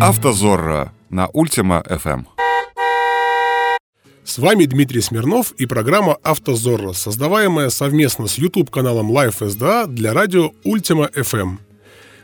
Автозорро 0.00 0.92
на 1.10 1.26
Ультима 1.32 1.82
FM. 1.84 2.24
С 4.22 4.38
вами 4.38 4.64
Дмитрий 4.66 5.00
Смирнов 5.00 5.50
и 5.58 5.66
программа 5.66 6.14
«Автозорро», 6.22 6.92
создаваемая 6.92 7.68
совместно 7.68 8.28
с 8.28 8.38
YouTube-каналом 8.38 9.10
Life 9.10 9.40
SDA 9.40 9.88
для 9.88 10.14
радио 10.14 10.52
Ультима 10.62 11.10
FM. 11.12 11.58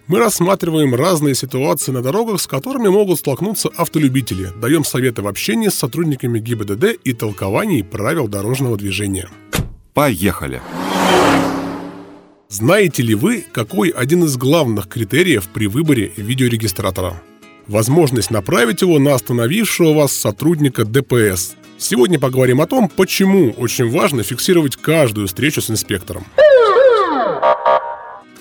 Мы 0.07 0.18
рассматриваем 0.21 0.95
разные 0.95 1.34
ситуации 1.34 1.91
на 1.91 2.00
дорогах, 2.00 2.41
с 2.41 2.46
которыми 2.46 2.87
могут 2.87 3.18
столкнуться 3.18 3.71
автолюбители, 3.77 4.50
даем 4.61 4.84
советы 4.84 5.22
в 5.22 5.27
общении 5.27 5.68
с 5.68 5.75
сотрудниками 5.75 6.38
ГИБДД 6.38 6.96
и 7.02 7.12
толковании 7.12 7.82
правил 7.82 8.29
дорожного 8.29 8.77
движения. 8.77 9.29
Поехали! 9.95 10.62
Знаете 12.48 13.02
ли 13.02 13.16
вы, 13.16 13.45
какой 13.50 13.89
один 13.89 14.22
из 14.22 14.36
главных 14.36 14.86
критериев 14.86 15.49
при 15.49 15.67
выборе 15.67 16.13
видеорегистратора? 16.17 17.21
Возможность 17.67 18.31
направить 18.31 18.82
его 18.82 18.99
на 18.99 19.14
остановившего 19.14 19.95
вас 19.95 20.13
сотрудника 20.13 20.85
ДПС. 20.85 21.57
Сегодня 21.79 22.18
поговорим 22.18 22.61
о 22.61 22.67
том, 22.67 22.89
почему 22.89 23.50
очень 23.53 23.89
важно 23.91 24.22
фиксировать 24.22 24.77
каждую 24.77 25.27
встречу 25.27 25.61
с 25.61 25.71
инспектором. 25.71 26.27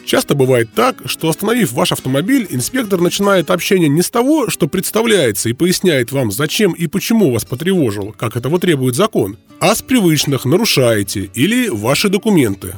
Часто 0.06 0.36
бывает 0.36 0.70
так, 0.76 0.98
что 1.06 1.30
остановив 1.30 1.72
ваш 1.72 1.94
автомобиль, 1.94 2.46
инспектор 2.50 3.00
начинает 3.00 3.50
общение 3.50 3.88
не 3.88 4.02
с 4.02 4.10
того, 4.10 4.50
что 4.50 4.68
представляется 4.68 5.50
и 5.50 5.54
поясняет 5.54 6.12
вам, 6.12 6.32
зачем 6.32 6.74
и 6.74 6.88
почему 6.88 7.32
вас 7.32 7.46
потревожил, 7.46 8.14
как 8.18 8.36
этого 8.36 8.60
требует 8.60 8.96
закон, 8.96 9.38
а 9.60 9.74
с 9.74 9.82
привычных 9.82 10.46
«нарушаете» 10.46 11.32
или 11.34 11.70
«ваши 11.70 12.10
документы». 12.10 12.76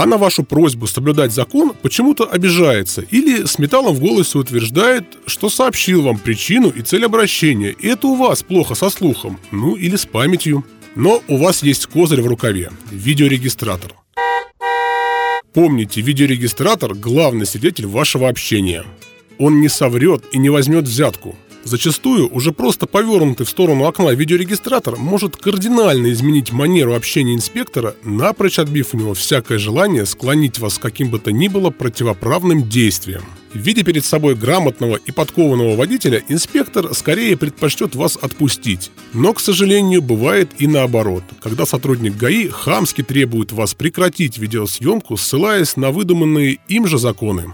А 0.00 0.06
на 0.06 0.16
вашу 0.16 0.44
просьбу 0.44 0.86
соблюдать 0.86 1.30
закон 1.30 1.74
почему-то 1.82 2.24
обижается 2.24 3.02
или 3.02 3.44
с 3.44 3.58
металлом 3.58 3.94
в 3.94 4.00
голосе 4.00 4.38
утверждает, 4.38 5.04
что 5.26 5.50
сообщил 5.50 6.00
вам 6.00 6.16
причину 6.16 6.70
и 6.70 6.80
цель 6.80 7.04
обращения, 7.04 7.68
и 7.68 7.88
это 7.88 8.06
у 8.06 8.14
вас 8.14 8.42
плохо 8.42 8.74
со 8.74 8.88
слухом, 8.88 9.38
ну 9.50 9.76
или 9.76 9.96
с 9.96 10.06
памятью. 10.06 10.64
Но 10.94 11.22
у 11.28 11.36
вас 11.36 11.62
есть 11.62 11.84
козырь 11.84 12.22
в 12.22 12.26
рукаве– 12.26 12.70
видеорегистратор. 12.90 13.92
Помните, 15.52 16.00
видеорегистратор– 16.00 16.94
главный 16.94 17.44
свидетель 17.44 17.86
вашего 17.86 18.30
общения. 18.30 18.84
Он 19.38 19.60
не 19.60 19.68
соврет 19.68 20.24
и 20.32 20.38
не 20.38 20.48
возьмет 20.48 20.84
взятку. 20.84 21.36
Зачастую 21.64 22.28
уже 22.32 22.52
просто 22.52 22.86
повернутый 22.86 23.44
в 23.44 23.50
сторону 23.50 23.84
окна 23.84 24.10
видеорегистратор 24.10 24.96
может 24.96 25.36
кардинально 25.36 26.10
изменить 26.12 26.52
манеру 26.52 26.94
общения 26.94 27.34
инспектора, 27.34 27.94
напрочь 28.02 28.58
отбив 28.58 28.94
у 28.94 28.98
него 28.98 29.14
всякое 29.14 29.58
желание 29.58 30.06
склонить 30.06 30.58
вас 30.58 30.78
каким 30.78 31.10
бы 31.10 31.18
то 31.18 31.32
ни 31.32 31.48
было 31.48 31.70
противоправным 31.70 32.68
действием. 32.68 33.22
Видя 33.52 33.82
перед 33.82 34.04
собой 34.04 34.36
грамотного 34.36 34.96
и 34.96 35.10
подкованного 35.10 35.74
водителя, 35.76 36.22
инспектор 36.28 36.94
скорее 36.94 37.36
предпочтет 37.36 37.94
вас 37.96 38.16
отпустить. 38.16 38.90
Но, 39.12 39.34
к 39.34 39.40
сожалению, 39.40 40.02
бывает 40.02 40.50
и 40.58 40.68
наоборот, 40.68 41.24
когда 41.42 41.66
сотрудник 41.66 42.16
ГАИ 42.16 42.48
хамски 42.48 43.02
требует 43.02 43.50
вас 43.50 43.74
прекратить 43.74 44.38
видеосъемку, 44.38 45.16
ссылаясь 45.16 45.76
на 45.76 45.90
выдуманные 45.90 46.58
им 46.68 46.86
же 46.86 46.98
законы. 46.98 47.52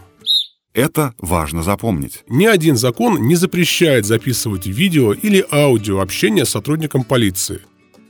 Это 0.77 1.15
важно 1.19 1.63
запомнить. 1.63 2.23
Ни 2.29 2.45
один 2.45 2.77
закон 2.77 3.27
не 3.27 3.35
запрещает 3.35 4.05
записывать 4.05 4.67
видео 4.67 5.15
или 5.15 5.43
аудио 5.51 6.01
общение 6.01 6.45
с 6.45 6.51
сотрудником 6.51 7.03
полиции. 7.03 7.61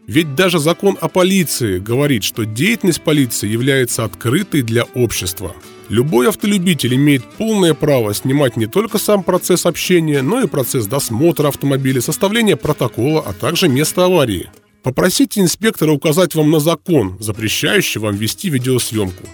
Ведь 0.09 0.35
даже 0.35 0.59
закон 0.59 0.99
о 1.01 1.09
полиции 1.09 1.79
говорит, 1.79 2.25
что 2.25 2.45
деятельность 2.45 3.03
полиции 3.03 3.49
является 3.49 4.03
открытой 4.03 4.63
для 4.63 4.83
общества. 4.83 5.55
Любой 5.89 6.29
автолюбитель 6.29 6.97
имеет 6.97 7.25
полное 7.25 7.73
право 7.73 8.13
снимать 8.13 8.57
не 8.57 8.67
только 8.67 8.99
сам 8.99 9.23
процесс 9.23 9.65
общения, 9.65 10.21
но 10.21 10.43
и 10.43 10.49
процесс 10.49 10.89
досмотра 10.89 11.47
автомобиля, 11.47 12.01
составления 12.01 12.57
протокола, 12.57 13.23
а 13.25 13.33
также 13.33 13.69
место 13.69 14.07
аварии. 14.07 14.51
Попросите 14.83 15.41
инспектора 15.41 15.93
указать 15.93 16.35
вам 16.35 16.51
на 16.51 16.59
закон, 16.59 17.17
запрещающий 17.21 18.01
вам 18.01 18.17
вести 18.17 18.51
видеосъемку. 18.51 19.25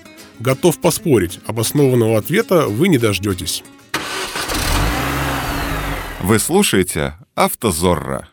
Готов 0.42 0.80
поспорить, 0.80 1.38
обоснованного 1.47 2.19
ответа 2.19 2.66
вы 2.66 2.88
не 2.88 2.98
дождетесь. 2.98 3.62
Вы 6.20 6.41
слушаете 6.41 7.14
«Автозорро». 7.36 8.28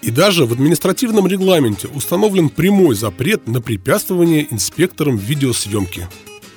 И 0.00 0.12
даже 0.12 0.46
в 0.46 0.52
административном 0.52 1.26
регламенте 1.26 1.88
установлен 1.88 2.50
прямой 2.50 2.94
запрет 2.94 3.48
на 3.48 3.60
препятствование 3.60 4.46
инспекторам 4.48 5.16
видеосъемки. 5.16 6.06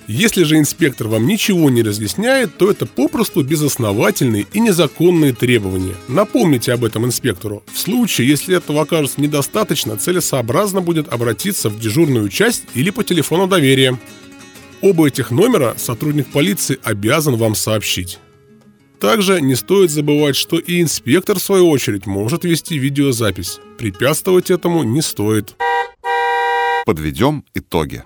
Если 0.08 0.44
же 0.44 0.58
инспектор 0.58 1.08
вам 1.08 1.26
ничего 1.26 1.70
не 1.70 1.84
разъясняет, 1.84 2.58
то 2.58 2.70
это 2.70 2.86
попросту 2.86 3.44
безосновательные 3.44 4.46
и 4.52 4.60
незаконные 4.60 5.34
требования. 5.34 5.96
Напомните 6.08 6.74
об 6.74 6.84
этом 6.84 7.06
инспектору. 7.06 7.64
В 7.72 7.80
случае, 7.80 8.28
если 8.28 8.58
этого 8.58 8.82
окажется 8.82 9.22
недостаточно, 9.22 9.98
целесообразно 9.98 10.82
будет 10.82 11.12
обратиться 11.12 11.70
в 11.70 11.80
дежурную 11.80 12.30
часть 12.30 12.64
или 12.74 12.90
по 12.90 13.04
телефону 13.04 13.48
доверия. 13.48 13.98
Оба 14.82 15.08
этих 15.08 15.32
номера 15.32 15.76
сотрудник 15.78 16.28
полиции 16.28 16.80
обязан 16.84 17.36
вам 17.36 17.56
сообщить. 17.56 18.20
Также 19.00 19.42
не 19.42 19.56
стоит 19.56 19.90
забывать, 19.90 20.36
что 20.36 20.60
и 20.60 20.82
инспектор, 20.82 21.40
в 21.40 21.42
свою 21.42 21.70
очередь, 21.70 22.06
может 22.06 22.44
вести 22.44 22.78
видеозапись. 22.78 23.60
Препятствовать 23.78 24.52
этому 24.52 24.84
не 24.84 25.02
стоит. 25.02 25.56
Подведем 26.86 27.44
итоги. 27.56 28.04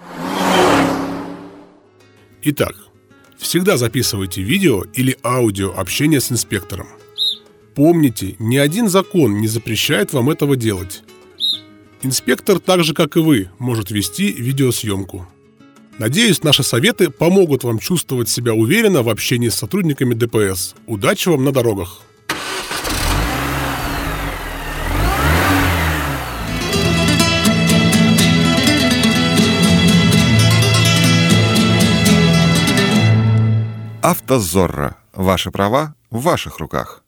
Итак, 2.47 2.75
всегда 3.39 3.75
записывайте 3.75 4.43
видео 4.43 4.83
или 4.93 5.17
аудио 5.23 5.73
общение 5.75 6.21
с 6.21 6.31
инспектором. 6.31 6.87
Помните, 7.73 8.35
ни 8.37 8.55
один 8.57 8.87
закон 8.87 9.41
не 9.41 9.47
запрещает 9.47 10.13
вам 10.13 10.29
этого 10.29 10.55
делать. 10.55 11.01
Инспектор, 12.03 12.59
так 12.59 12.83
же 12.83 12.93
как 12.93 13.17
и 13.17 13.19
вы, 13.19 13.49
может 13.57 13.89
вести 13.89 14.31
видеосъемку. 14.31 15.27
Надеюсь, 15.97 16.43
наши 16.43 16.61
советы 16.61 17.09
помогут 17.09 17.63
вам 17.63 17.79
чувствовать 17.79 18.29
себя 18.29 18.53
уверенно 18.53 19.01
в 19.01 19.09
общении 19.09 19.49
с 19.49 19.55
сотрудниками 19.55 20.13
ДПС. 20.13 20.75
Удачи 20.85 21.29
вам 21.29 21.45
на 21.45 21.51
дорогах! 21.51 22.04
«Автозорро». 34.05 34.95
Ваши 35.13 35.49
права 35.49 35.95
в 36.11 36.21
ваших 36.21 36.59
руках. 36.59 37.01